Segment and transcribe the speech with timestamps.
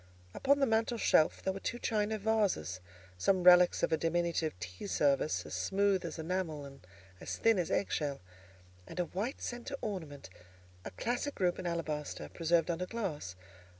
[0.33, 2.79] Upon the mantel shelf there were two china vases,
[3.19, 6.79] some relics of a diminutive tea service, as smooth as enamel and
[7.19, 8.19] as thin as egg shell,
[8.87, 10.27] and a white centre ornament,
[10.85, 13.35] a classic group in alabaster, preserved under glass.